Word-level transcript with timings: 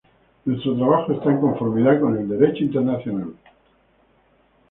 Nuestro 0.45 0.75
trabajo 0.77 1.13
está 1.13 1.29
en 1.29 1.41
conformidad 1.41 2.01
con 2.01 2.17
el 2.17 2.27
derecho 2.27 2.63
internacional. 2.63 3.35